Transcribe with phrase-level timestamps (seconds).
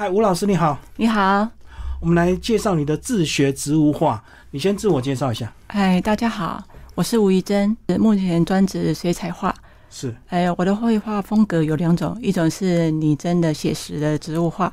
[0.00, 1.46] 嗨，吴老师你好，你好，
[2.00, 4.24] 我们来介绍你的自学植物画。
[4.50, 5.52] 你先自我介绍一下。
[5.68, 9.54] 嗨，大家好，我是吴怡珍，目前专职水彩画。
[9.90, 14.72] 是，哎，我的绘画风格有两种，一种是拟真的写实的植物画，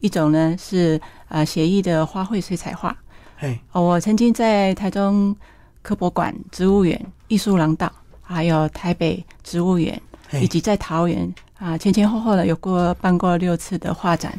[0.00, 2.94] 一种呢是呃写意的花卉水彩画。
[3.38, 5.34] 嘿，我曾经在台中
[5.80, 7.90] 科博馆植物园、艺术廊道，
[8.20, 9.98] 还有台北植物园，
[10.34, 14.38] 以及在桃园啊前前后后的有过办过六次的画展。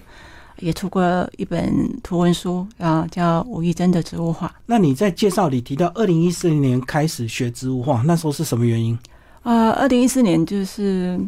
[0.59, 4.53] 也出过一本图文书啊，叫吴义珍的植物画。
[4.65, 8.98] 那你在介绍里提到，二零一四年开始学植物画，那时候是什么原因？
[9.43, 11.20] 啊，二零一四年就是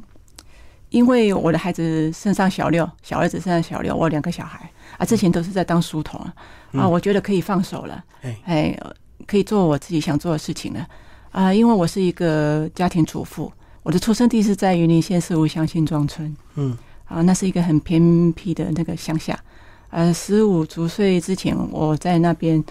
[0.89, 6.20] 因为我的孩子升上小六，小儿子升上小六，我两个小孩啊，之前都是在当书童
[6.71, 8.03] 啊，我觉得可以放手了，
[8.45, 8.77] 哎，
[9.27, 10.87] 可以做我自己想做的事情了
[11.31, 13.51] 啊，因为我是一个家庭主妇，
[13.84, 16.75] 我的出生地是在云林县四五乡新庄村，嗯。
[17.09, 19.38] 啊，那是一个很偏僻的那个乡下，
[19.90, 22.63] 呃，十五足岁之前，我在那边，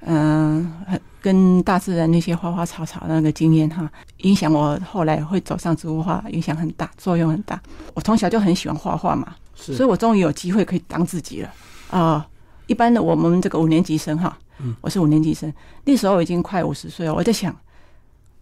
[0.00, 0.72] 嗯，
[1.20, 7.60] 跟大自然那些花花草草那个经验哈，影响我后来会走上植物画，影响很大，作用很大。
[7.94, 11.52] 我从小就很喜欢画画嘛，所以我终于有机会可以当自己了
[11.90, 12.26] 啊。
[12.66, 15.52] 一般的我们这个五年级生哈，嗯，我是五年级生，
[15.84, 17.54] 那时候已经快五十岁了，我在想，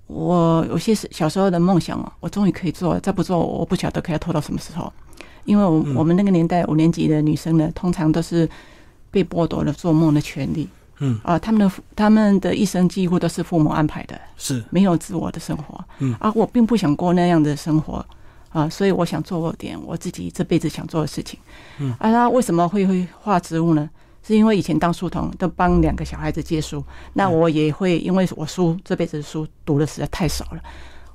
[0.08, 4.92] 我有些小时候的梦想啊，我终于可以做，再不做我不晓得可以拖到什么时候。
[5.44, 8.48] 因为我我们那个年代五年级的女生呢，通常都是
[9.10, 10.68] 被剥夺了做梦的权利。
[10.98, 15.84] 嗯啊，他们的他们的一生几乎都是父母安排的，是没有自我的生活。
[15.98, 18.04] 嗯啊，我并不想过那样的生活
[18.50, 21.40] 啊，所以我想做点我自己这辈子想做的事情。
[21.78, 23.90] 嗯啊，那为什么会会画植物呢？
[24.22, 26.84] 是因为以前当书童都帮两个小孩子借书，
[27.14, 30.62] 那我也会因为我书这辈子书读的实在太少了。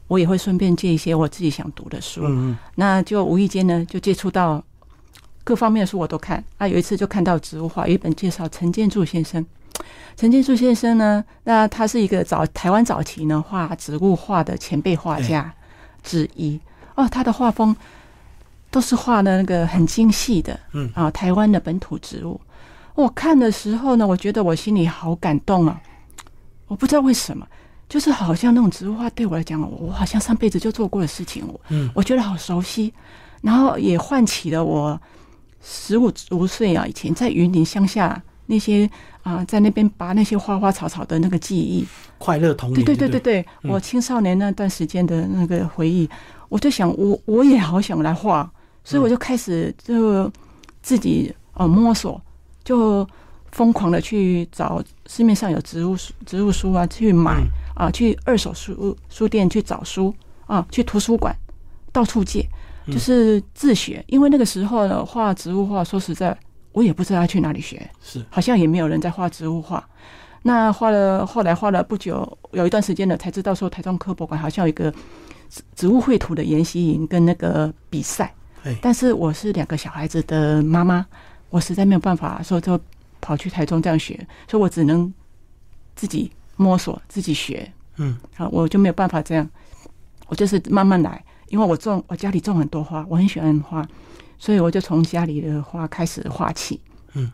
[0.08, 4.64] 我也会顺便借一些我自己想读的书，嗯那就无意间呢就接触到
[5.44, 6.68] 各方面的书我都看啊。
[6.68, 9.46] 有一次就看到植物画，有一本介绍陈建柱先生。
[10.16, 15.54] 陈建柱先生呢，那他是一个早台湾早期呢画植物画的前辈画家
[16.02, 16.60] 之一
[16.96, 17.08] 哦。
[17.08, 17.76] 他的画风
[18.72, 22.40] 都是画的那个很精细的，嗯啊，台湾的本土植物。
[22.96, 25.80] 我看的时候呢，我觉得我心里好感动啊！
[26.68, 27.48] 我不知道为什么。
[27.90, 32.94] 就是好像那种植物画对我来讲，我好像上辈子就做过的事情，我嗯，我觉得好熟悉，
[33.42, 35.00] 然后也唤起了我
[35.64, 38.90] 十五五岁啊以前在云林乡下那些
[39.24, 41.88] 啊在那边拔那些花花草草的那个记忆，
[42.18, 46.10] 快乐童年，对对对对对，我青少年那段时间的那个回忆，
[46.50, 48.52] 我就想我我也好想来画，
[48.84, 50.30] 所以我就开始就
[50.82, 52.22] 自己呃摸索，
[52.66, 53.08] 就
[53.54, 57.42] 疯狂的去找市面上有植物书植物书啊去买。
[57.78, 60.14] 啊，去二手书书店去找书
[60.48, 61.36] 啊，去图书馆
[61.92, 62.44] 到处借，
[62.88, 64.04] 就是自学。
[64.08, 66.36] 因为那个时候呢，画植物画，说实在，
[66.72, 69.88] 我也不知道要去哪里学，是好像也没有人在画植物画。
[70.42, 74.92] 那画了，后来画了不久，有一段时间了，才知道说台中科博馆好像有一个
[75.48, 78.34] 植植物绘图的研习营跟那个比赛。
[78.82, 81.06] 但是我是两个小孩子的妈妈，
[81.52, 82.80] 我实在没有办法说就
[83.22, 84.16] 跑去台中这样学，
[84.50, 85.14] 所以我只能
[85.96, 86.32] 自己。
[86.58, 89.50] 摸索自己学，嗯，好，我就没有办法这样，
[90.28, 93.88] 我就是慢慢来，因为我种我家里种很多花，我很喜欢花，
[94.38, 96.82] 所以我就从家里的花开始画起，
[97.14, 97.32] 嗯，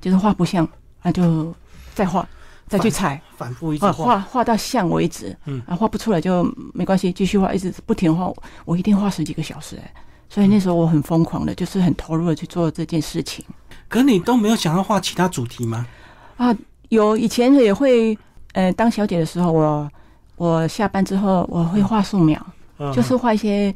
[0.00, 0.68] 就是画不像，
[1.02, 1.54] 那就
[1.94, 2.26] 再画，
[2.66, 8.32] 再去采，反复一直画，画到像为止，嗯，啊，画不出来就没关系，继续画，一直不停画，
[8.64, 9.94] 我一定画十几个小时，哎，
[10.28, 13.44] 所以那时候我很疯狂的，就是很投入的去做这件事情。
[13.88, 15.86] 可你都没有想要画其他主题吗？
[16.36, 16.56] 啊，
[16.88, 18.18] 有，以前也会。
[18.56, 19.90] 呃，当小姐的时候，我
[20.36, 22.40] 我下班之后我会画素描，
[22.94, 23.72] 就是画一些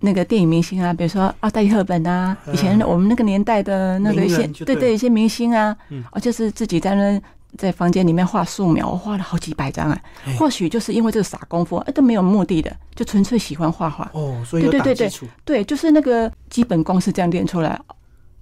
[0.00, 5.76] 那个电影明星啊，比如说奥黛丽·赫本啊，以前我们那个年代的那个一些对对一些明星啊，
[6.10, 7.20] 哦，就是自己在那
[7.58, 10.00] 在房间里面画素描，我画了好几百张啊。
[10.38, 14.10] 或许就是因为这个傻功夫，哎，都没有目的的，就纯粹喜欢画画。
[14.14, 15.10] 哦，所以对对对对，
[15.44, 17.78] 对，就是那个基本功是这样练出来。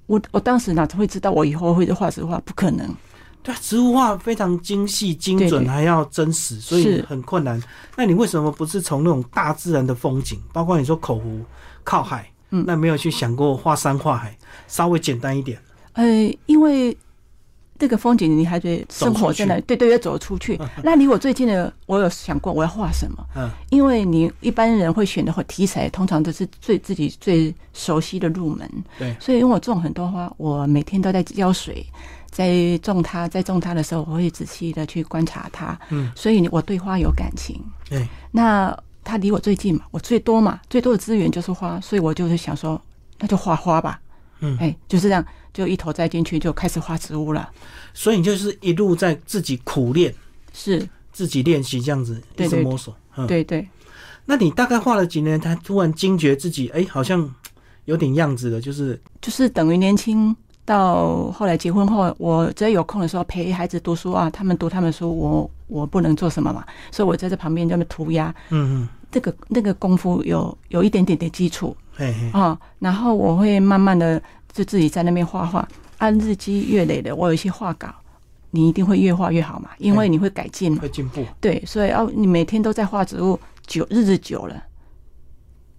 [0.06, 2.41] 我我当时哪会知道我以后会画实画？
[2.44, 2.88] 不可能。
[3.44, 7.62] 对，植物画非常精细、精准，还要真实，所以很困难。
[7.94, 11.41] 那你为什么不是从那种大自然的风景，包括你说口湖
[11.85, 14.35] 靠海，嗯，那没有去想过画山画海，
[14.67, 15.58] 稍微简单一点？
[15.93, 16.05] 呃，
[16.46, 16.96] 因为
[17.79, 20.58] 这个风景你还得生活在那，对对，要走出去。
[20.82, 23.26] 那离我最近的，我有想过我要画什么？
[23.37, 28.67] 嗯，因为你一般人会选的话题材，通常都是最自己最熟悉的入门。
[28.99, 31.85] 对，所以因为我种很多花，我每天都在浇水。
[32.35, 35.79] 在种它，在种它的时候，我会仔细的去观察它。
[35.91, 37.63] 嗯，所以我对花有感情。
[37.89, 42.81] 对，那它离我最近嘛，我最多嘛，最多的资源就是花，所以我就是想说，
[43.21, 44.01] 那就画花吧。
[44.41, 47.49] 嗯，哎，就是这样，就一头栽进去，就开始画植物了。
[47.95, 50.13] 所以你就是一路在自己苦练，
[50.53, 52.93] 是自己练习这样子，一直摸索。
[53.29, 53.65] 对对。
[54.27, 57.33] 那你大概画了几年，他突然惊觉自己，哎，好像
[57.85, 68.34] 有点样子了，就是就是等于年轻到后来结婚后，我只要有空的时候陪孩子读书啊，他们读他们书，我我不能做什么嘛，所以我在这旁边这么涂鸦。
[68.50, 68.88] 嗯嗯。
[69.11, 71.76] 这个那个功夫有有一点点的基础，
[72.32, 74.20] 啊，然后我会慢慢的
[74.52, 75.69] 就自己在那边画画，
[75.99, 77.94] 按日积月累的，我有一些画稿，
[78.50, 83.38] 你一定会越画越好嘛，因为你会改进，会进步，对，所以哦，你每天都在画植物，
[83.69, 84.61] 久日子久了，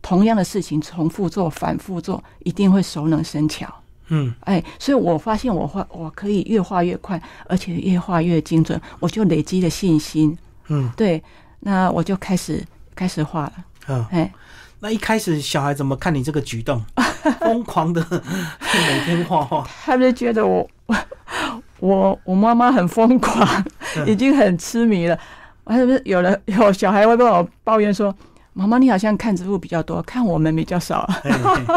[0.02, 3.68] 同样的事情重复做、反复做，一定会熟能生巧，
[4.08, 10.38] 嗯，哎，所以我发现我画我可以越画越快，而且越画越精准，我就累积了信心，
[10.68, 11.24] 嗯，对，
[11.60, 12.64] 那我就开始。
[12.96, 13.54] 开始画了，
[13.90, 14.34] 嗯，哎，
[14.80, 16.82] 那一开始小孩怎么看你这个举动？
[17.42, 18.02] 疯狂的
[18.64, 20.66] 每天画画，他们觉得我
[21.82, 23.66] 我我妈妈很疯狂，
[24.08, 25.20] 已经很痴迷了。
[25.66, 28.16] 还是有人有小孩会跟我抱怨说
[28.54, 31.06] ：“妈妈，你好像看植物比较多，看我们比较少。”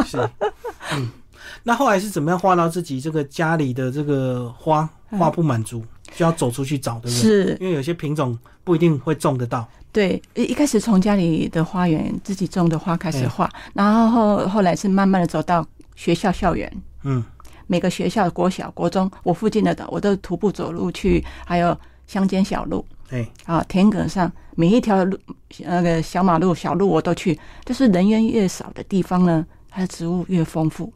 [0.06, 0.18] 是，
[0.92, 1.10] 嗯，
[1.62, 5.84] 那后来是怎么样画到自己这个家里的这个花画不满足，
[6.14, 7.10] 就要走出去找，对不对？
[7.10, 9.66] 是，因为有些品种不一定会种得到。
[9.90, 15.66] 对，一一开始从家里的花园自己种的花开始画，然后后后来是慢慢的走到
[15.96, 16.70] 学校校园，
[17.04, 17.24] 嗯，
[17.66, 25.18] 每个学校国小、国中，我附近的我都徒步走路去，还有乡间小路，哎，啊，田埂上每一条路
[25.60, 30.92] 那个小马路、小路我都去，就是人员越少的地方呢，它的植物越丰富，嗯，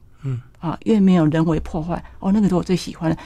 [0.62, 3.18] 啊，越没有人为破坏，哦，那个是我最喜欢的，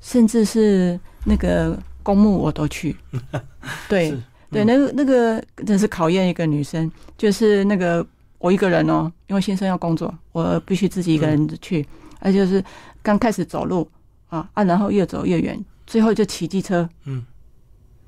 [0.00, 2.94] 甚至是那个公墓我都去，
[3.88, 4.14] 对。
[4.50, 6.88] 对，那个那个真是考验一个女生，
[7.18, 8.06] 就是那个
[8.38, 11.84] 我一个人哦，因为先生要工作，我必须自己一个人去，
[12.20, 12.62] 而且是
[13.02, 13.90] 刚开始走路
[14.28, 17.24] 啊啊，然后越走越远，最后就骑机车，嗯，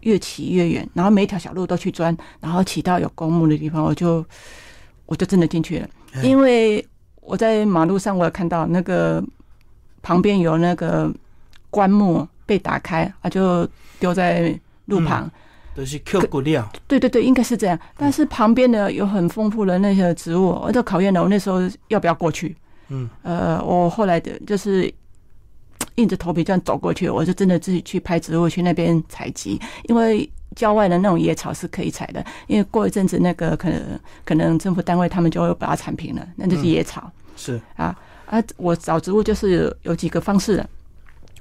[0.02, 4.24] 越骑越远，然后每一条小路都去钻，然后骑到有公墓的地方，我就
[5.06, 5.88] 我就真的进去了，
[6.22, 6.86] 因为
[7.26, 9.22] 我在马路上我有看到那个
[10.02, 11.12] 旁边有那个
[11.70, 13.68] 棺木被打开啊，就
[13.98, 15.30] 丢在路旁。
[15.74, 17.78] 都是 Q 骨料，对对对，应该是这样。
[17.98, 21.58] 但是旁边的有很丰富的那些植物，我都考验了我那时候
[21.88, 22.56] 要不要过去。
[22.88, 24.90] 嗯，呃，我后来的就是
[25.96, 29.60] 硬着头皮这样走过去，我就真的自己去拍植物，去那边采集。
[29.84, 37.10] 因为郊外的那种野草是可以采的，因为过一阵子那个可能可能政府单位他们就会把它铲平了，那就是野草。
[37.36, 37.94] 是啊
[38.26, 40.68] 啊，我找植物就是有几个方式的，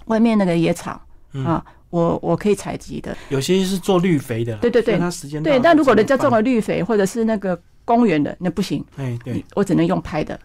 [0.05, 0.99] 外面那个野草
[1.45, 1.63] 啊。
[1.91, 5.57] 我我可以采集的，有些是做绿肥的，对对对，它时间对。
[5.59, 8.83] 但如果人家种了绿肥，或者是那个公园的，那不行。
[8.97, 10.37] 哎，对，我只能用拍的，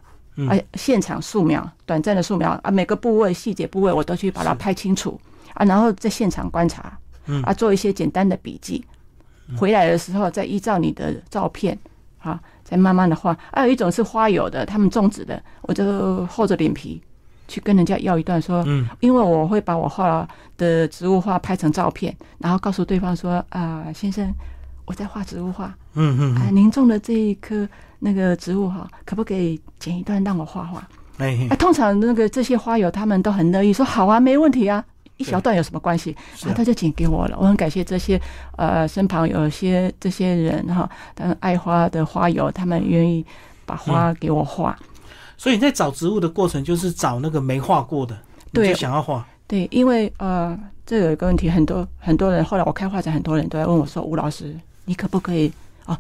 [0.49, 5.21] 啊，现场素描，短暂的素描啊，每个部位细节部位我都去把它拍清楚
[5.55, 6.97] 啊，然后在现场观察，
[7.43, 8.85] 啊，做一些简单的笔记，
[9.57, 11.79] 回来的时候再依照你的照片
[12.19, 13.37] 啊，再慢慢的画。
[13.53, 17.03] 还有一种是花友的，他们种植的，我就厚着脸皮。
[17.49, 20.25] 去跟人家要一段说，嗯，因为我会把我画
[20.57, 24.33] 的植物画拍成照片，然后告诉对方说，啊，先生，
[24.91, 27.69] 我在画植物画，嗯嗯，啊，您种的这一棵
[28.01, 30.85] 那个植物哈，可不可以剪一段让我画画？
[31.19, 34.85] 哎，通常那个这些花友他们都很乐意说，好啊，没问题啊，
[35.17, 36.11] 一小段有什么关系？
[36.43, 37.37] 啊，他就剪给我了。
[37.39, 38.21] 我很感谢这些
[38.57, 43.25] 呃身旁有些这些人哈，他们爱花的花友，他们愿意
[43.65, 44.77] 把花给我画。
[45.37, 48.19] 所以你在找植物的过程，就是找那个没画过的，
[48.53, 49.25] 对，想要画。
[49.47, 54.57] 对，因为呃，这有一个问题，很多很多人后来我开画展，很多人都在问我说：“吴老师，
[54.91, 55.53] 你可不可以
[55.85, 55.97] 啊，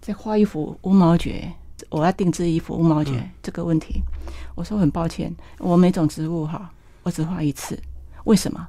[0.00, 1.48] 再画一幅乌毛蕨？
[1.90, 4.02] 我要定制一幅乌毛蕨。”这个问题，
[4.56, 6.68] 我说很抱歉，我每种植物哈，
[7.04, 7.80] 我只画一次。
[8.24, 8.66] 为什么？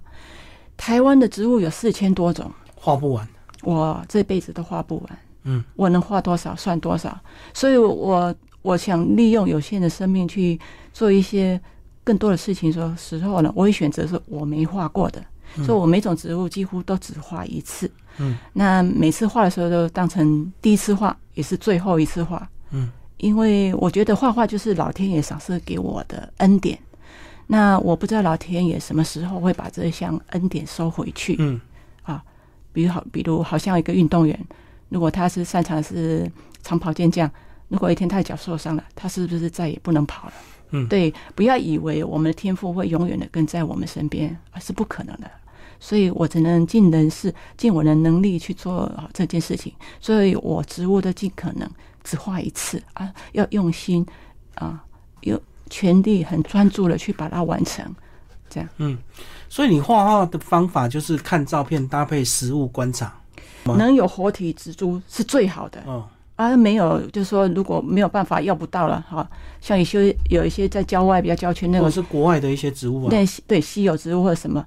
[0.77, 3.27] 台湾的植物有四千多种，画不完，
[3.63, 5.19] 我这辈子都画不完。
[5.45, 7.19] 嗯，我能画多少算多少，
[7.51, 8.35] 所以我。
[8.63, 10.59] 我想利用有限的生命去
[10.93, 11.59] 做一些
[12.03, 12.71] 更多的事情。
[12.71, 15.19] 说时候呢，我会选择是我没画过的，
[15.65, 17.89] 所以我每种植物几乎都只画一次。
[18.17, 22.47] 嗯，那每次画的时候都当成第一次画，也是最后一次画。
[22.71, 26.77] 嗯，因为我觉得画画就是老天爷赏赐给我的恩典。
[27.47, 31.35] 那我不知道老天爷什么时候会把这项恩典收回去。
[31.39, 31.59] 嗯，
[32.03, 32.23] 啊，
[32.71, 34.39] 比如好，比如好像一个运动员，
[34.89, 36.31] 如果他是擅长是
[36.63, 37.29] 长跑健将。
[37.67, 40.33] 如果一天他脚受伤了，他是不是再也不能跑了？
[40.71, 45.31] 嗯，对，不要以为我们的天赋会永远的跟在我们身边，而是不可能的。
[45.83, 49.73] 所以我只能尽人事，尽我的能力去做这件事情。
[49.99, 51.67] 所以我植物的尽可能
[52.03, 54.05] 只画一次啊，要用心
[54.55, 54.81] 啊，
[55.21, 57.83] 有全力、很专注的去把它完成，
[58.47, 58.69] 这样。
[58.77, 58.95] 嗯，
[59.49, 63.11] 所以你画画的方法就是看照片搭配实物观察，
[63.63, 65.81] 能有活体植株是最好的。
[65.87, 69.27] 哦，啊没有，就是说如果没有办法要不到了哈，
[69.59, 74.63] 像有些有一些在郊外比较郊区那种，是国外的一些植物啊，那对稀有植物或者什么，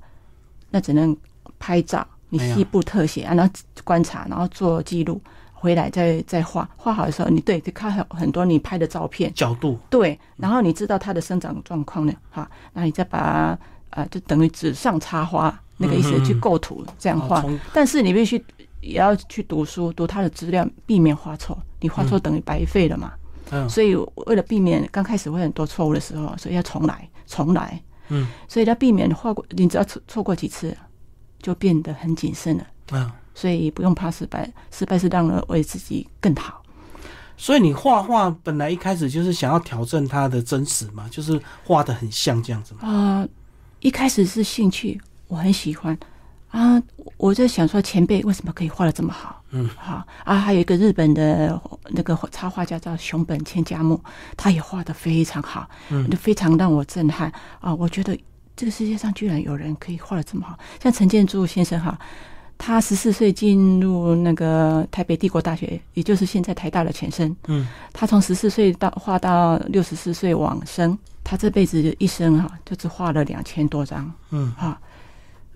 [0.75, 1.16] 那只能
[1.61, 3.49] 拍照，你细部特写，然后
[3.85, 5.21] 观察，然后做记录。
[5.52, 13.57] 回来再再画画好的时候，你对，就看很很多你拍的照片角度，对，然后你知道它的生长状况了，哈，那你再把
[13.90, 18.37] 呃，就等于纸上插花那个意思去构图这样画，但是你必须
[18.83, 23.12] 也要去读书，读它的资料，避免画错，你画错等于白费了嘛。
[23.50, 23.95] 嗯，所以
[24.26, 27.81] 为了避免刚开始会很多错误的时候，所以要重来，重来。
[28.08, 30.76] 嗯，所以他避免画过，你只要错错过几次，
[31.40, 32.66] 就变得很谨慎了。
[32.92, 33.11] 嗯。
[33.37, 36.62] 所以不用怕失败，失败是让人为自己更好。
[37.37, 42.88] 所以你画画本来一开始就是想要挑战它的真实嘛，就是画的很像这样子嘛。
[42.88, 43.28] 啊，
[43.80, 45.99] 一开始是兴趣，我很喜欢
[46.58, 46.82] 啊。
[47.16, 49.42] 我在想说前辈为什么可以画的这么好？
[49.50, 50.37] 嗯，好啊。
[50.37, 54.00] 还有一个日本的那个插画家叫熊本千家木，
[54.37, 57.75] 他也画的非常好，嗯，就非常让我震撼啊。
[57.75, 58.18] 我觉得
[58.56, 61.99] 这个世界上居然有人可以画的这么好，像陈建柱先生哈。
[62.56, 67.34] 他十四岁进入那个台北帝国大学，也就是现在台大的前身。
[67.49, 74.11] 嗯，他从十四岁到画到六十四岁往生，他这辈子一生哈，就只画了两千多张。
[74.30, 74.80] 嗯，哈，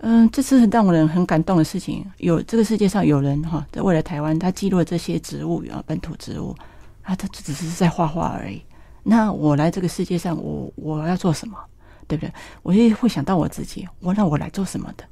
[0.01, 2.05] 嗯，这是让人很感动的事情。
[2.17, 6.55] 有这个世界上有人哈，在未来台湾，他记录了这些植物啊，本土植物，
[7.03, 8.61] 啊，他只是在画画而已。
[9.03, 11.57] 那我来这个世界上，我我要做什么？
[12.07, 12.33] 对不对？
[12.63, 15.03] 我也会想到我自己，我那我来做什么的？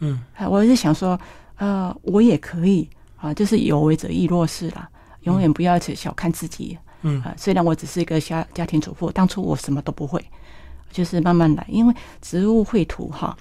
[0.00, 0.18] 嗯，
[0.48, 1.18] 我是想说，
[1.56, 4.88] 呃，我也可以啊，就是有为者亦若是啦，
[5.22, 6.76] 永远不要去小看自己。
[7.02, 10.24] 嗯啊，虽然我只是一个家家庭主妇，当初我什么都不会，
[10.90, 13.36] 就是慢慢来，因为植物绘图哈，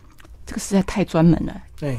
[0.49, 1.61] 这个实在太专门了。
[1.79, 1.95] 对，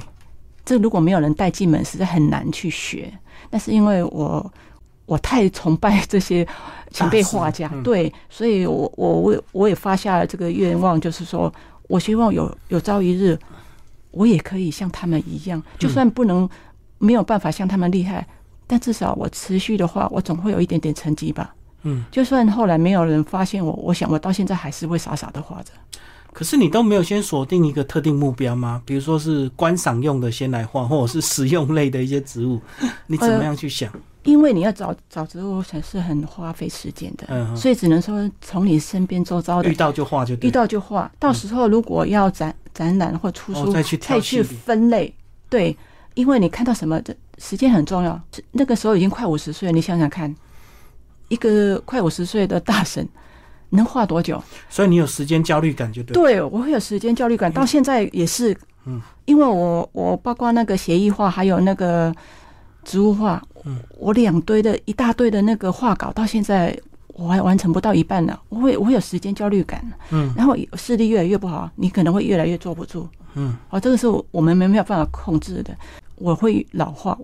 [0.64, 3.08] 这如果没有人带进门，实在很难去学。
[3.48, 4.52] 但是因为我
[5.06, 6.44] 我太崇拜这些
[6.90, 11.52] 前辈画家，对，所以我我我我也发下了这个愿望，就是说
[11.86, 13.38] 我希望有有朝一日。
[14.12, 16.50] 我也可以像他们一样，就算不能
[16.98, 18.26] 没有办法像他们厉害，
[18.66, 21.54] 但至少我持续的话，我总会有一点点成绩吧。
[21.84, 25.70] 嗯，就算后来没有人发现我，我想我到现在还是会傻傻的画着。
[26.32, 28.80] 可是你都没有先锁定一个特定目标吗？
[28.84, 32.60] 比如说是观赏用的先来画，或者是实用类的一些植物，
[33.06, 33.92] 你怎么样去想？
[34.22, 41.10] 因为你要找找植物，才是很花费时间的，所以只能说从你身边周遭的遇到就画就遇到就画。
[41.18, 45.12] 到时候如果要展展览或出书，再去再去分类。
[45.48, 45.74] 对，
[46.14, 48.20] 因为你看到什么，这时间很重要。
[48.52, 50.32] 那个时候已经快五十岁了，你想想看，
[51.28, 53.08] 一个快五十岁的大神
[53.70, 54.42] 能画多久？
[54.68, 56.14] 所以你有时间焦虑感就对。
[56.14, 58.56] 对，我会有时间焦虑感，到现在也是。
[58.86, 62.14] 嗯，因为我我包括那个协议画，还有那个
[62.84, 63.42] 植物画。
[63.64, 66.74] 嗯，我两堆的一大堆的那个画稿，到现在
[67.08, 68.38] 我还完成不到一半呢。
[68.48, 69.84] 我会，我会有时间焦虑感。
[70.10, 73.06] 嗯，然后视力越来越不好，你可能会越来越坐不住。
[73.34, 75.76] 嗯，哦，这个是我们没没有办法控制的。
[76.16, 77.16] 我会老化，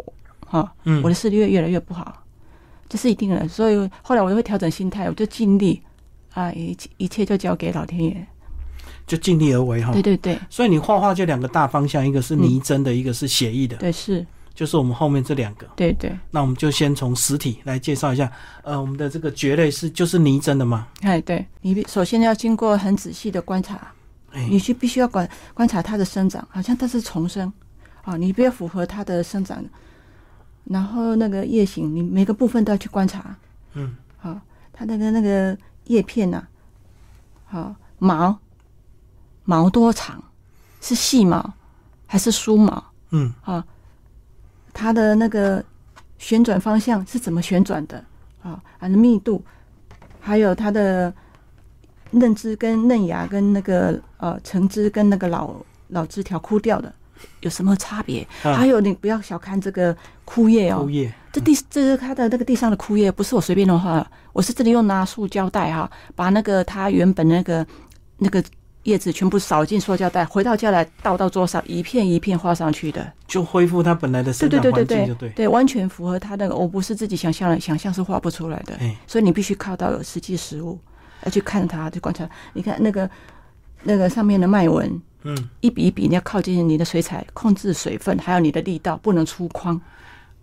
[0.47, 2.23] 哈，嗯，我的视力越越来越不好，
[2.87, 3.49] 这是一定的。
[3.49, 5.83] 所以后来我就会调整心态，我就尽力
[6.37, 8.26] 啊，一一切就交给老天爷，
[9.07, 9.93] 就尽力而为哈。
[9.93, 10.38] 对对对。
[10.50, 13.76] 所以你画画就两个大方向，一个是拟真的，一个是写意的。
[13.78, 14.25] 对，是。
[14.55, 18.33] 就是我们后面这两个，对对，那我们就先从实体来介绍一下。
[18.62, 20.88] 呃，我们的这个蕨类是就是泥真的吗？
[21.02, 23.93] 哎，对，你首先要经过很仔细的观察，
[24.49, 27.52] 你去必须要观观察它的生长，好像它是重生
[28.00, 29.62] 啊，你不要符合它的生长，
[30.64, 33.37] 然后那个叶形，你每个部分都要去观察。
[33.75, 34.40] 嗯，好，
[34.73, 35.55] 它那个那个
[35.87, 36.47] 叶片呐，
[37.47, 38.38] 好毛
[39.45, 40.23] 毛多长，
[40.81, 41.52] 是细毛
[42.07, 42.85] 还是疏毛？
[43.11, 43.64] 嗯，啊。
[44.78, 45.64] 它的那个
[46.19, 48.05] 旋转方向是怎么旋转的
[48.43, 48.62] 啊？
[48.78, 49.43] 它的密度，
[50.21, 51.11] 还有它的
[52.11, 55.57] 嫩枝跟嫩芽跟那个呃橙枝跟那个老
[55.88, 56.95] 老枝条枯掉的
[57.40, 58.26] 有什么差别？
[58.43, 67.66] 还有你不要小看这个枯叶哦，枯叶，这地这是它的那个地上的枯叶，不是我随便的画，我是这里用拿塑胶袋哈，把那个它原本那个
[68.16, 68.43] 那个。
[68.85, 76.55] 叶子全部扫进塑胶袋，回到家来倒到桌上，一片一片画上去的，就恢复它本来的生长环境，就对，对，完全符合它那个。
[76.55, 78.78] 我不是自己想象的，想象是画不出来的。
[79.09, 80.78] 所以你必须靠到有实际实物，
[81.25, 82.31] 要去看它，去观察。
[82.52, 83.11] 你看那个
[83.83, 89.81] 那个上面的脉纹，嗯，一笔一笔你要靠近你的水彩，控制水分，还有你的力道，不能粗犷。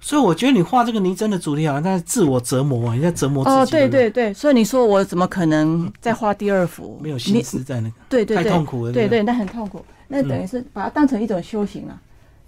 [0.05, 3.55] 所以我觉得你画这个泥真的主题好像在自我折磨啊，你在折磨自己。
[3.55, 6.99] 哦，对对对，所以你说我怎么可能再画第二幅？
[7.01, 8.91] 没有心思在那个，对对对，太痛苦了。
[8.91, 11.97] 对对，那很痛苦，那等于是把它当成一种修行啊。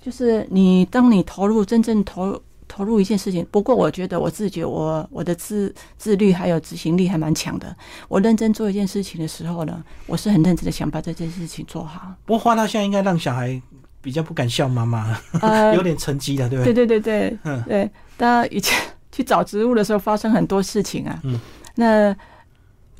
[0.01, 7.73] 就是你当你投入真正投投入一件事情，不过我觉得我自己我我的自自律还有执行力还蛮强的。
[8.09, 12.11] 我认真做一件事情的时候呢，我是很认真的想把这件事情做好。
[12.25, 13.61] 不过画到现在应该让小孩。
[14.05, 15.17] 比较不敢笑妈妈，
[15.73, 16.71] 有点成绩了，对不对？
[16.75, 17.89] 对对对对，嗯，对。
[18.15, 18.79] 当以前
[19.11, 21.19] 去找植物的时候，发生很多事情啊。
[21.23, 21.39] 嗯。
[21.73, 22.15] 那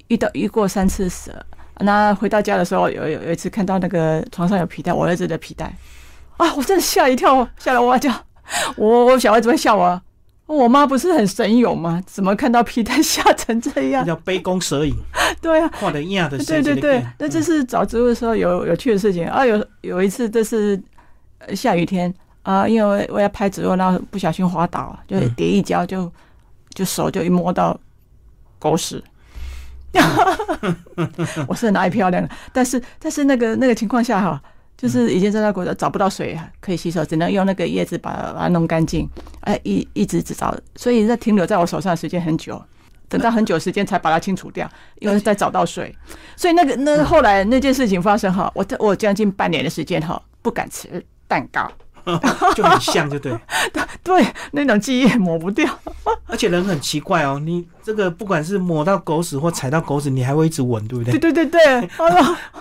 [0.07, 1.31] 遇到遇过三次蛇，
[1.81, 5.71] 那回到家的时候，有有有一次看到那个床上有皮带，我儿子的皮带，
[6.38, 8.12] 啊，我真的吓一跳，吓得我叫，
[8.75, 10.01] 我我小孩子会笑我，
[10.47, 12.01] 我妈不是很神勇吗？
[12.07, 14.03] 怎么看到皮带吓成这样？
[14.03, 14.97] 叫杯弓蛇影。
[15.41, 16.38] 对啊，画的一样的。
[16.39, 19.45] 对对对，那这是找植物的时候有有趣的事情啊。
[19.45, 20.81] 有有一次，这是。
[21.53, 26.11] 下雨天啊，因为我要拍植物，然后不小心滑倒，就跌一跤，就
[26.73, 27.77] 就手就一摸到
[28.57, 29.03] 狗屎。
[31.47, 32.29] 我是哪里漂亮的？
[32.51, 34.41] 但是但是那个那个情况下哈，
[34.77, 39.09] 就是已经在那国找不到水可以洗手，只能用那个叶子把把它弄干净。
[39.41, 42.61] 哎，一一直只找，所以在停留在我手上的时间很久，
[43.07, 45.95] 等到很久时间才把它清除掉， 因为再找到水。
[46.35, 51.01] 所以那个那后来那件事情发生哈，我我将近半年的时间哈，不敢吃。
[51.35, 51.69] 蛋糕
[52.55, 53.37] 就很像，就对，
[54.03, 55.67] 对，那种记忆抹不掉。
[56.27, 61.17] 而且人很奇怪哦，你这个不管是抹到狗屎或踩到狗屎，你还会一直闻，对不对？
[61.17, 61.89] 对对对对，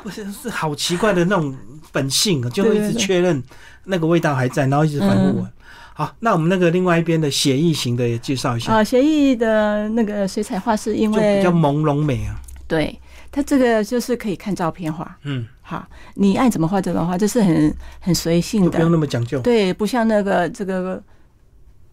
[0.03, 1.55] 不是是好奇怪的那种
[1.93, 3.41] 本性，就会一直确认
[3.85, 5.47] 那个味道还在，然后一直反复闻。
[5.93, 12.35] 好，那我们那个另外一边的写意型的也介绍一下啊，写意的那个水彩画是因为比较朦胧美啊，
[12.67, 12.99] 对。
[13.31, 19.41] 它这个就是可以看照片画，嗯，好，你爱怎么画怎么画，这是很很随性的，不用那么讲究。
[19.41, 21.03] 对，不像那个这个，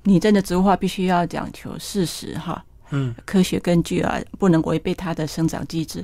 [0.03, 6.03] 你真的植物画必须要讲求事实哈，嗯，科学根据啊，不能违背它的生长机制。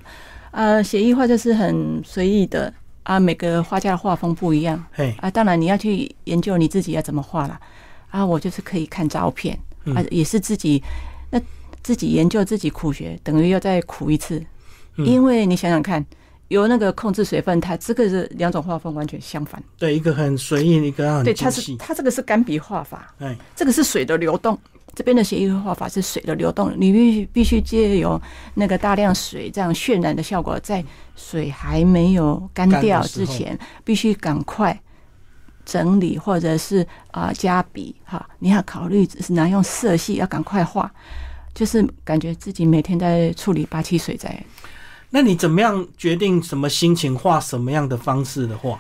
[0.51, 5.13] 呃，写意画就是很随意的啊，每个画家的画风不一样，嘿。
[5.19, 7.59] 啊，当然你要去研究你自己要怎么画了
[8.11, 9.59] 啊，我就是可以看照片。
[9.93, 10.83] 啊，也是自己
[11.31, 11.39] 那
[11.81, 14.41] 自己研究自己苦学，等于要再苦一次。
[14.97, 16.05] 因为你想想看，
[16.49, 19.61] 有那个控制水分，它这个是两种画风完全相反。
[19.77, 24.57] 对，一个很随意，一个很对，它是它这个是干笔画法，哎，这个是水的流动。
[24.95, 28.19] 这边的写意画法是水的流动，你必须必须借由
[28.55, 30.83] 那个大量水这样渲染的效果，在
[31.15, 34.75] 水还没有干掉之前，必须赶快
[35.65, 38.27] 整理或者是啊加笔哈。
[38.39, 40.91] 你要考虑是拿用色系，要赶快画，
[41.53, 44.43] 就是感觉自己每天在处理八七水在。
[45.09, 48.79] 那你怎么样决定什么心情画什么样的方式的画？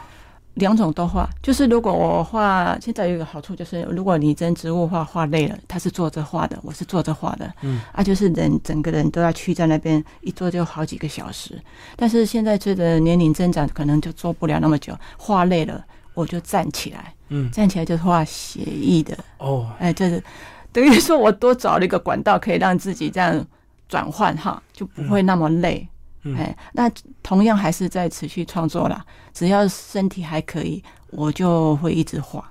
[0.55, 11.61] 两种都画，就是如果我画，现在有一个好处就是，如果你真植物画画累了，他是坐着画的，我是坐着画的，嗯，啊，就是人整个人都要去在那边一坐就好几个小时。
[11.95, 15.85] 但是现在这个年龄增长，可能就坐不了那么久，画累了
[16.15, 20.23] 我就站起来，嗯，站起来就是画写意的哦，哎，这是
[20.71, 23.45] 等于说我多找了一个管道，可以让自己这样
[23.87, 25.87] 转换哈，就不会那么累。
[26.35, 26.89] 哎，那
[27.21, 29.05] 同样还是在持续创作啦。
[29.33, 32.43] 只要身体还可以，我就会一直画。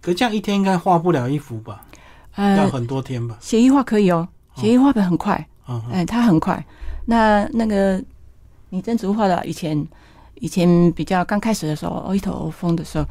[0.00, 1.84] 可这样一天应该画不了一幅吧？
[2.36, 3.36] 要很多天吧？
[3.40, 5.46] 写意画可以哦，写意画本很快。
[5.90, 6.64] 哎，它很快。
[7.06, 8.02] 那那个
[8.70, 9.86] 你真植物画的，以前
[10.34, 13.06] 以前比较刚开始的时候，一头风的时候，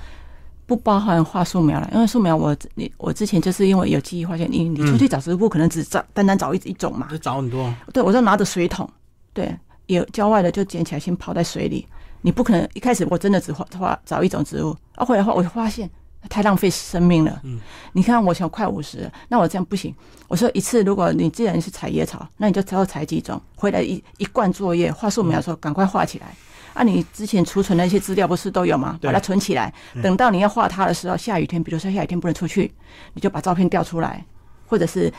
[0.66, 7.74] 不包含画素描了，因为素描我你我之前就是因为有记忆发现，你你出去找植物可能只找单单找一一种嘛，就找很多。
[7.92, 8.88] 对，我就拿着水桶，
[9.34, 9.58] 对。
[9.88, 11.88] 有郊外的就捡起来先泡在水里，
[12.22, 15.90] 你不可能一开始我真的只画画找一种植物，啊，后来话我发现
[16.30, 17.42] 太浪费生命了。
[17.44, 17.60] 嗯，
[17.92, 19.94] 你看我想快五十，那我这样不行。
[20.30, 26.34] 我说一次，如果你既然是采野草，那你就只要采几种，回来一一罐作业画素描的时候赶快画起来。
[26.74, 28.98] 啊，你之前储存的一些资料不是都有吗？
[29.02, 32.74] 把它存起来，等到你要画它的时候，下雨天，比如说下雨天不能出去，
[33.14, 34.26] 你就把照片调出来，
[34.66, 35.12] 或者是。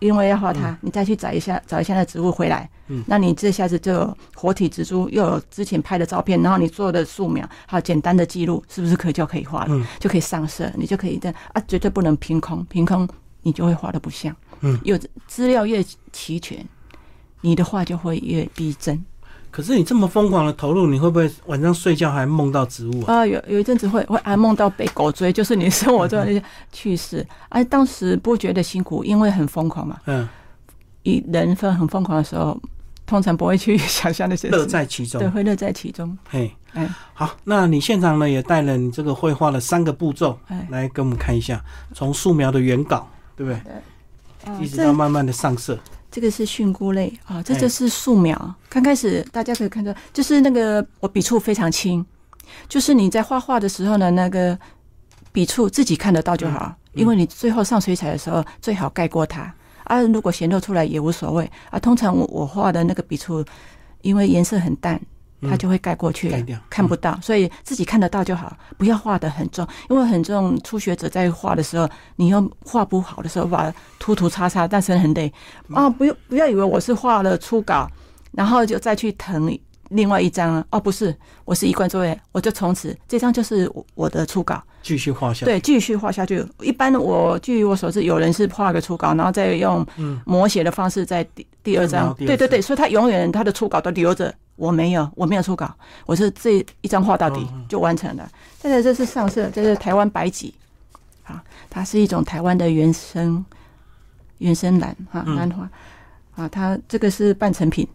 [0.00, 9.86] 因为要画它，你再去找一下找一下那植物回来，嗯，那你这下子就有活体植株，又有之前拍的照片，然后你做的素描，还有简单的记录，是不是可以就可以画了？
[9.98, 13.08] 就可以上色，你就可以这啊，绝对不能凭空，凭空
[13.42, 14.34] 你就会画的不像。
[14.60, 16.64] 嗯，有资料越齐全，
[17.40, 19.04] 你的画就会越逼真。
[19.58, 23.26] 可是你这么疯狂的投入，你会不会晚上睡觉还梦到植物啊？
[23.26, 26.40] 有有一阵子会会还梦到被狗追，就是你生活中的那些
[26.70, 27.26] 趣事。
[27.48, 29.98] 哎，当时不觉得辛苦，因为很疯狂嘛。
[30.06, 30.28] 嗯。
[31.02, 32.56] 一人分很疯狂的时候，
[33.04, 36.16] 通常不会去想象那些乐在其中，对，会乐在其中。
[36.30, 40.38] 嘿，哎，好，那你现场呢也带了你这个绘画的三个步骤，
[40.70, 41.60] 来给我们看一下，
[41.92, 44.64] 从素描的原稿，对不对？
[44.64, 45.76] 一直到慢慢的上色。
[46.10, 48.54] 这个是蕈菇类啊，这就是素描。
[48.68, 52.04] 刚开始大家可以看到，就是那个我笔触非常轻，
[52.68, 54.58] 就是你在画画的时候呢，那个
[55.32, 59.52] 笔触自己看得到就好，因为你最后上水彩的时候最好盖过它
[59.84, 60.00] 啊。
[60.02, 61.78] 如果显露出来也无所谓啊。
[61.78, 63.44] 通常我我画的那个笔触，
[64.00, 65.00] 因为颜色很淡。
[65.42, 66.32] 它就会盖过去，
[66.68, 70.58] 看不到，所以自己看得到就好，不要画的很重，因为很重。
[70.64, 75.32] 初学者在画的时候，你又画不好的时候，把涂涂擦擦，但是很累
[75.70, 75.88] 啊！
[75.88, 77.88] 不用不要以为我是画了初稿，
[78.32, 79.56] 然后就再去腾
[79.90, 80.66] 另外一张了。
[80.70, 85.46] 哦，不是，我是一贯作业，我就从此这张就是我的初稿，继续画下。
[85.46, 86.44] 对，继续画下去。
[86.60, 89.86] 一般我据我所知，有人是画个初稿，然后再用
[90.26, 92.12] 摹写的方式在第第二张。
[92.14, 94.34] 对对对，所以他永远他的初稿都留着。
[94.58, 95.72] 我没有，我没有初稿，
[96.04, 98.28] 我是这一张画到底就完成了。
[98.60, 100.52] 现在这是上色，这是台湾白芨，
[101.24, 103.42] 啊，它是一种台湾的原生
[104.38, 105.70] 原生兰哈兰花，
[106.34, 107.86] 啊，它这个是半成品，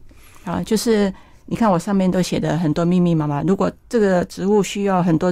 [0.46, 1.14] 啊，就是
[1.46, 3.44] 你看我上面都写的很多密密麻麻。
[3.44, 5.32] 如果这个植物需要很多。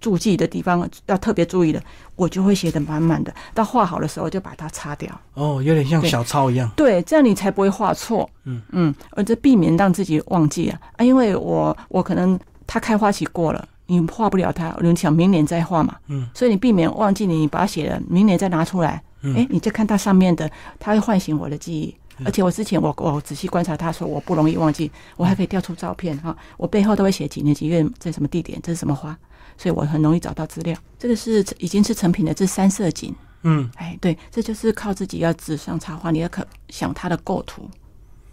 [0.00, 1.82] 注记的地方要特别注意的，
[2.16, 3.32] 我就会写的满满的。
[3.54, 5.20] 到画好的时候就把它擦掉。
[5.34, 6.70] 哦，有点像小抄一样。
[6.76, 8.28] 对，这样你才不会画错。
[8.44, 11.04] 嗯嗯，而这避免让自己忘记啊啊！
[11.04, 15.96] 因为我我可能它开花期过了，你画不了它，你想明年再画嘛。
[16.08, 16.28] 嗯。
[16.34, 19.02] 所以你避免忘记，你把它写了，明年再拿出来。
[19.22, 19.34] 嗯。
[19.36, 21.94] 哎，你就看它上面的，它会唤醒我的记忆。
[22.22, 26.36] 而且我之前我我仔细观察它，说我不容易忘记，我还可以调出照片哈。
[26.58, 29.16] 我背后都会写几年几月在什么地点，这是什么花。
[29.60, 30.74] 所以我很容易找到资料。
[30.98, 33.14] 这个是已经是成品的，这三色锦。
[33.42, 37.68] 嗯，哎，对，这就是靠自己要纸上插画，你要可想它的构图，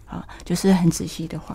[0.06, 1.54] 啊，就是很仔细的画。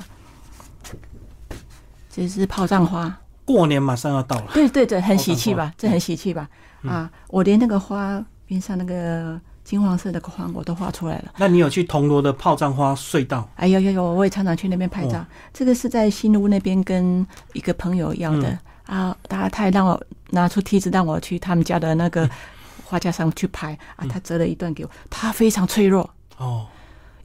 [2.11, 4.51] 这是炮仗花，过年马上要到了。
[4.53, 5.73] 对对对，很喜气吧？
[5.75, 6.47] 这很喜气吧？
[6.83, 11.33] 啊，我连那个花边上那个金黄色的花我都画出来了。
[11.37, 13.49] 那你有去铜锣的炮仗花隧道？
[13.55, 15.25] 哎呦呦呦，我也常常去那边拍照。
[15.51, 18.55] 这个是在新屋那边跟一个朋友要的。
[18.85, 22.29] 啊，他他还让我拿出梯子让我去他们家的那个
[22.83, 26.09] 画架上去拍啊，他折了一段给我，它非常脆弱。
[26.37, 26.67] 哦，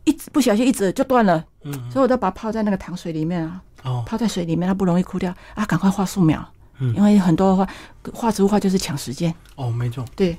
[0.04, 6.46] 一不小心一折就断了，嗯，所以我都把它泡在那个糖水里面啊，哦，泡在水里面它不容易枯掉啊，赶快画素描，
[6.78, 7.68] 嗯，因为很多画
[8.12, 9.34] 画植物画就是抢时间。
[9.56, 10.36] 哦，没错，对，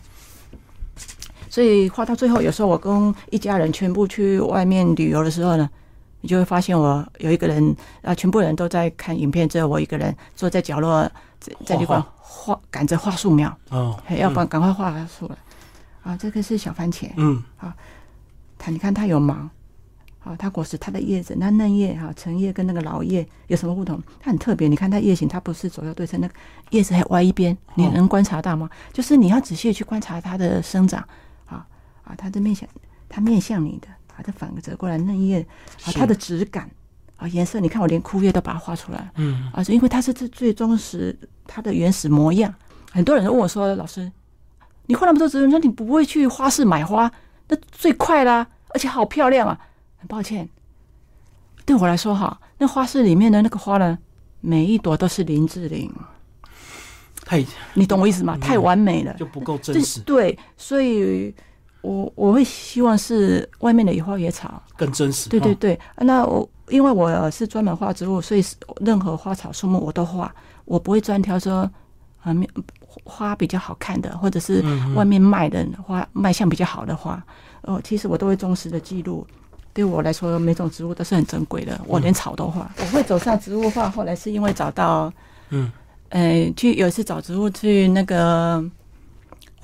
[1.49, 5.69] 所以画到最后，有时候我跟一家人全部去外面旅游的时候呢。
[6.21, 11.03] 你就会发现我有一个人啊，全部人都在看影片，只有我一个人坐在角落，
[11.39, 15.37] 在在旅馆画，赶着画素描哦，要不赶快画出来
[16.03, 16.17] 啊！
[16.17, 17.71] 这个是小番茄，嗯，好，
[18.57, 19.49] 它你看它有芒，
[20.17, 24.01] 好，它果实它的叶子，那嫩叶哈，成叶跟那个老叶有什么不同？
[24.19, 26.33] 它很特别，你看它叶形，它不是左右对称，那个
[26.71, 28.69] 叶子还歪一边，你能观察到吗？
[28.91, 31.01] 就是你要仔细去观察它的生长，
[31.45, 31.65] 啊
[32.03, 32.67] 啊，它的面向，
[33.07, 33.87] 它面向你的。
[34.19, 35.39] 把它反折过来，嫩叶
[35.85, 36.69] 啊，它的质感
[37.15, 42.53] 啊，颜色，你看我连枯叶都把它画出来，嗯，啊，是因为它是最最忠实它的原始模样。
[42.91, 44.11] 很多人问我说：“老师，
[44.87, 47.09] 你画那么多植物，说你不会去花市买花，
[47.47, 49.57] 那最快啦，而且好漂亮啊。”
[49.99, 50.49] 很抱歉，
[51.65, 53.97] 对我来说哈，那花市里面的那个花呢，
[54.41, 55.89] 每一朵都是林志玲，
[57.23, 58.37] 太，你懂我意思吗？
[58.37, 60.01] 太完美了，就不够真实。
[60.01, 61.33] 对，所以。
[61.81, 65.29] 我我会希望是外面的野花野草更真实。
[65.29, 68.43] 对对对，那我因为我是专门画植物，所以
[68.81, 70.33] 任何花草树木我都画，
[70.65, 71.69] 我不会专挑说
[72.21, 72.35] 啊
[73.05, 74.61] 花比较好看的，或者是
[74.93, 77.21] 外面卖的花卖相比较好的花。
[77.61, 79.25] 哦，其实我都会忠实的记录。
[79.73, 82.69] 对我来说，每种植物都是很珍贵的，我连草都画。
[82.77, 85.11] 我会走上植物画，后来是因为找到，
[85.49, 85.71] 嗯，
[86.09, 88.61] 呃，去有一次找植物去那个。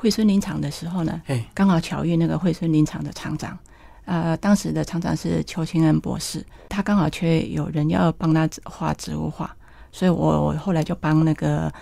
[0.06, 1.20] 惠孙林场的时候呢，
[1.52, 3.58] 刚好巧遇那个惠孙林场的厂长，
[4.06, 9.52] 呃，当时的厂长是邱清恩博士，他刚好缺有人要帮他画植物画，
[9.92, 11.74] 所以我我后来就帮那个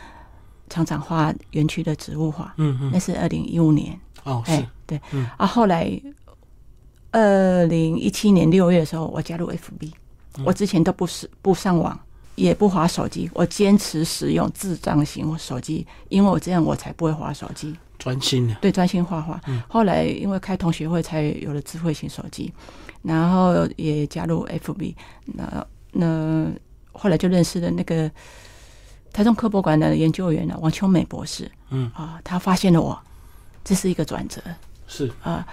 [0.69, 5.91] 厂长画园区的植物画，嗯嗯，那是二零一五年，哦，是，对，嗯，啊，后来
[7.11, 9.91] 二零一七年六月的时候，我加入 FB，
[10.45, 11.99] 我之前都不是不上网。
[12.35, 19.39] 也不划手机，我坚持使用智障型手机，因为我这样我才不会划手机，专心的，对，专心画画。
[19.67, 22.53] 后来因为开同学会，才有了智慧型手机，
[23.01, 26.47] 然后也加入 FB，那那
[26.91, 28.09] 后来就认识了那个
[29.11, 31.49] 台中科博馆的研究员呢，王秋美博士。
[31.69, 32.99] 嗯啊，他发现了我，
[33.63, 34.41] 这是一个转折，
[34.87, 35.45] 是啊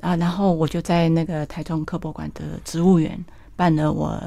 [0.00, 3.24] 啊，然后我就在那个台中科博馆的植物园。
[3.56, 4.22] 办了我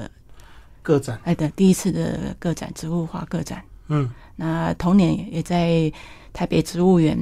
[0.82, 3.64] 个展，哎的第一次的个展，植物画个展。
[3.90, 5.94] 嗯，那同年也在
[6.34, 7.16] 台北植物园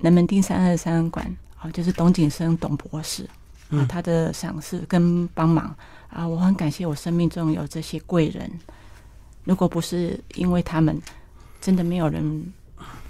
[0.00, 3.28] 南门町三二三馆啊，就是董景生董博士
[3.70, 5.74] 啊，他的赏识跟帮忙
[6.08, 8.50] 啊，我很感谢我生命中有这些贵人。
[9.44, 11.00] 如果不是因为他们，
[11.60, 12.52] 真的没有人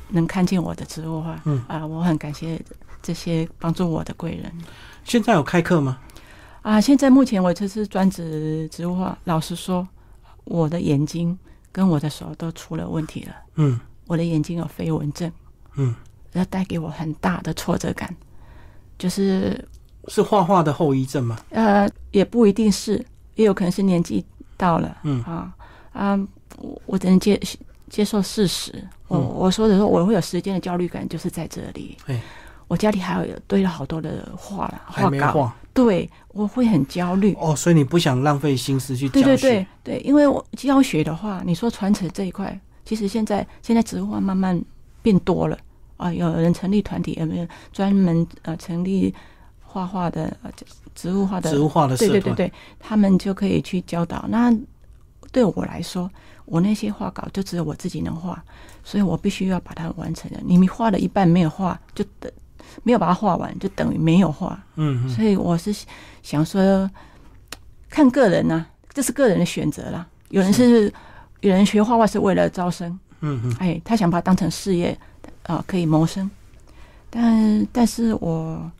[0.08, 1.40] 能看见我的植物画。
[1.44, 2.60] 嗯啊，我很感谢
[3.02, 4.52] 这些帮助我的贵人。
[5.04, 5.98] 现在有开课吗？
[6.62, 9.16] 啊，现在目前我就是专职植物画。
[9.24, 9.86] 老实说，
[10.44, 11.38] 我的眼睛
[11.72, 13.34] 跟我的手都出了问题了。
[13.54, 15.30] 嗯，我的眼睛有飞蚊症。
[15.76, 15.94] 嗯，
[16.32, 18.14] 要带给我很大的挫折感。
[18.98, 19.62] 就是
[20.08, 21.38] 是画画的后遗症吗？
[21.50, 24.24] 呃，也不一定是，也有可能是年纪
[24.56, 24.96] 到了。
[25.04, 25.54] 嗯啊
[25.92, 27.40] 啊，我我只能接
[27.88, 28.86] 接受事实。
[29.08, 31.96] 我我说的说我会有时间的焦虑感，就是在这里。
[32.68, 35.50] 我家里还有堆了好多的画了，画稿。
[35.72, 37.34] 对，我会很焦虑。
[37.40, 44.62] 哦，所以你不想浪费心思去对对对对，因为我教学的话，你说传承这一块，其实现在现在植物画慢慢
[45.00, 45.56] 变多了
[46.00, 49.14] 啊，有人成立团体，有没有专门呃成立
[49.60, 50.50] 画画的呃
[50.94, 54.24] 植物画的植物画的对对对对，他们就可以去教导。
[54.28, 54.52] 那
[55.30, 56.10] 对我来说，
[56.46, 58.42] 我那些画稿就只有我自己能画，
[58.82, 60.40] 所以我必须要把它完成了。
[60.44, 62.30] 你们画了一半没有画，就等。
[62.84, 64.56] 没有把它画完，就等于没有画。
[64.76, 65.74] 嗯，所以我是
[66.22, 66.88] 想说，
[67.88, 70.06] 看个人啊，这是个人的选择啦。
[70.28, 70.92] 有人是
[71.40, 74.96] 有人学画画是为了招生，嗯嗯，哎，他想把它当成事业
[75.44, 76.30] 啊，可以谋生。
[77.08, 78.70] 但但是我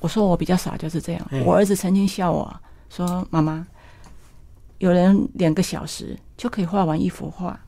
[0.00, 1.28] 我说我比较傻，就是这样。
[1.44, 2.54] 我儿子曾经笑我
[2.88, 3.66] 说：“妈妈，
[4.78, 7.58] 有人两个小时就可以画完一幅画，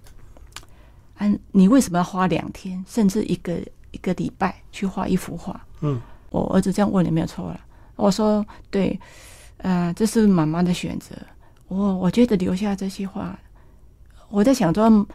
[1.19, 3.59] 嗯，你为什么要花两天，甚至一个？”
[3.95, 7.61] 一个礼拜去画一幅画，嗯，我儿子这样问你没有错了。
[7.95, 8.99] 我说对，
[9.59, 11.15] 呃，这是妈妈的选择。
[11.69, 13.39] 我我觉得留下这些画，
[14.31, 15.07] 我在想说，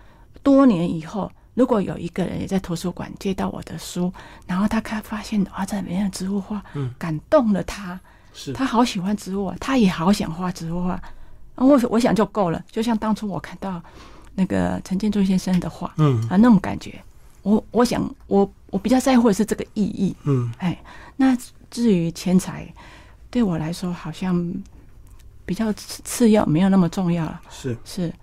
[0.42, 4.12] 多年以后，如果有一个人也在图书馆借到我的书，
[4.48, 8.00] 然后他看发现啊，这里面的植物画，嗯，感动了他，
[8.34, 8.54] 是。
[8.54, 11.02] 他好喜欢植物，他也好想画植物画。
[11.56, 13.82] 我我想就够了，就像当初我看到
[14.36, 16.22] 那个陈建州先生的画，嗯。
[16.30, 17.02] 啊，那种感觉。
[17.42, 20.78] 我我想我我比较在乎的是这个意义，嗯，哎，
[21.18, 21.38] 那
[21.72, 22.72] 至于钱财，
[23.30, 24.54] 对我来说好像
[25.46, 27.42] 比较次要，没有那么重要了。
[27.50, 27.78] 是。
[27.84, 28.14] 是，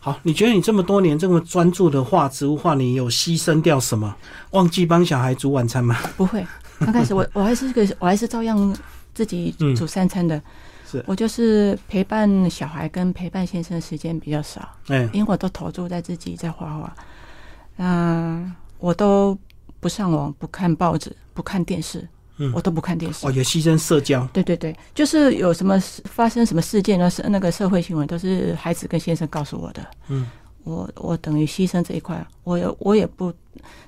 [0.00, 4.14] 好，你觉得你这么多年这么专注的画植物画，你有牺牲掉什么？
[4.52, 5.96] 忘记帮小孩煮晚餐吗？
[6.16, 6.46] 不会，
[6.80, 8.76] 刚开始我我还是个我还是照样
[9.12, 10.40] 自己煮三餐的。
[10.90, 16.96] 是我就是陪伴小孩跟陪伴先生的时间比较少，哎，因为我都投注在自己在画画。
[17.76, 19.36] 嗯，我都
[19.80, 23.26] 不上网，不看报纸，不看电视，嗯，我都不看电视。
[23.26, 24.26] 哦，也牺牲社交。
[24.32, 27.10] 对对对，就是有什么发生什么事件呢？
[27.10, 29.86] 是那个社会新闻，都是孩子跟先生告诉我的。
[30.08, 30.26] 嗯，
[30.64, 33.32] 我我等于牺牲这一块，我也我也不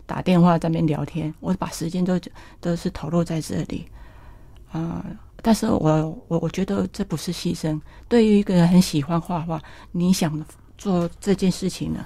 [0.05, 2.21] 打电话在那边聊天，我把时间都
[2.61, 3.87] 都是投入在这里。
[4.73, 5.05] 啊，
[5.43, 7.81] 但是我我我觉得这不是牺牲。
[8.09, 9.61] 对于一个人很喜欢画画，
[9.93, 10.45] 你想
[10.79, 12.05] 做这件事情呢？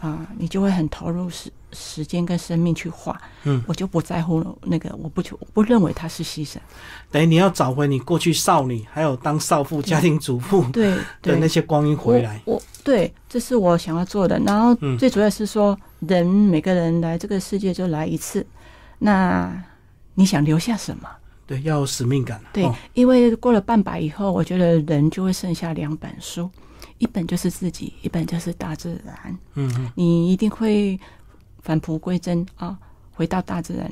[0.00, 6.56] 啊，你就会很投入时时间跟生命去画，嗯，我就不在乎那个，我不就不认为它是牺牲。
[7.10, 12.40] 等于你要找回你过去少女，还有当少妇、家庭主妇对 的那些光阴回来。
[12.44, 14.38] 我对，这是我想要做的。
[14.40, 18.46] 然后最主要是说，人每个人来这个世界就来一次，
[18.98, 19.52] 那
[20.14, 21.08] 你想留下什么？
[21.46, 22.40] 对，要有使命感。
[22.52, 26.50] 对，因为过了半百以后，我觉得人就会剩下两本书。
[26.98, 29.38] 一本就是自己，一本就是大自然。
[29.54, 30.98] 嗯，你一定会
[31.62, 32.78] 返璞归真啊，
[33.12, 33.90] 回到大自然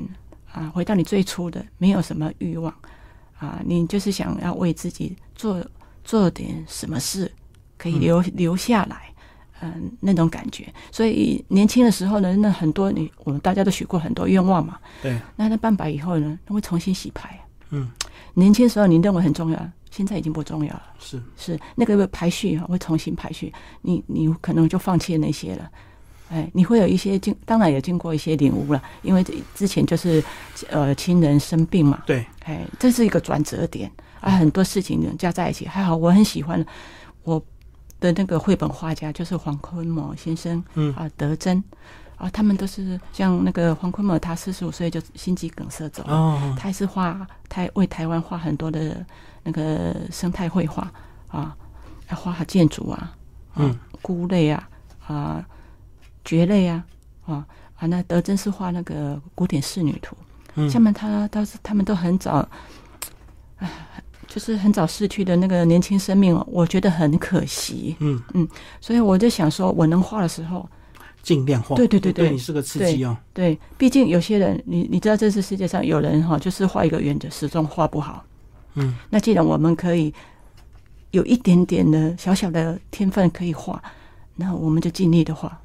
[0.51, 2.73] 啊，回到你最初的，没有什么欲望
[3.37, 5.63] 啊，你就是想要为自己做
[6.03, 7.31] 做点什么事，
[7.77, 9.13] 可以留留下来，
[9.61, 10.73] 嗯，那种感觉。
[10.91, 14.79] 所以年轻的时候呢，那很多你我们大家都许过很多愿望嘛。
[15.01, 15.19] 对。
[15.35, 17.39] 那那半百以后呢，会重新洗牌。
[17.69, 17.89] 嗯。
[18.33, 19.71] 年轻时候你认为很重要。
[19.95, 21.21] 现在已经不重要了，是。
[21.37, 25.71] 是那个排序哈会重新排序，你你可能就放弃那些了，
[26.29, 30.21] 哎，你会有一些经，当然也经过一些领悟了，因为之前就是
[30.69, 33.89] 呃亲人生病嘛，对，哎，这是一个转折点。
[34.19, 36.65] 啊，很多事情加在一起，还好我很喜欢
[37.23, 37.41] 我
[37.99, 40.91] 的那个绘本画家就是黄坤模先生，嗯。
[40.95, 41.63] 啊德珍。
[42.17, 49.05] 啊，他们都是像那个黄坤某，他四十五岁就心肌梗塞走了，他也是画他为台湾画很多的。
[49.47, 50.91] 那个生态绘画
[51.27, 51.55] 啊，
[52.07, 53.15] 画建筑啊，
[53.57, 54.67] 嗯，菇类啊，
[55.05, 55.45] 啊，
[56.23, 56.83] 蕨类啊，
[57.27, 60.17] 啊啊，那德珍是画那个古典仕女图，
[60.55, 62.43] 嗯，下面他倒是他们都很早，
[63.57, 63.69] 唉，
[64.25, 67.95] 就是很早逝去的那个年轻生命，我觉得很可惜。
[67.99, 68.49] 嗯嗯，
[68.81, 70.67] 所以我就想说，我能画的时候
[71.25, 71.75] 尽量画。
[71.75, 73.17] 对对对对，你是个刺激哦。
[73.33, 78.23] 对，毕竟有些人，你你知道，这是世界上有人哈，就是画一个圆的，始终画不好。
[78.75, 80.13] 嗯，那既然我们可以
[81.09, 83.81] 有一点点的小小的天分可以画，
[84.35, 85.59] 那我们就尽力的画。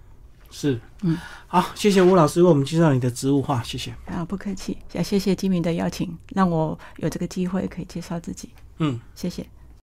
[0.50, 3.94] 是，嗯，好，谢谢吴老师为我们介绍你的植物画，谢谢。
[4.06, 8.48] 啊，不客气，也谢谢金明的邀请，让我有这个机会可以介绍自己。
[8.78, 9.46] 嗯，谢谢。